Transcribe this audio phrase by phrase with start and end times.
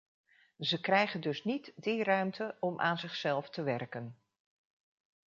[0.59, 4.17] Ze krijgen dus niet die ruimte om aan zichzelf te werken.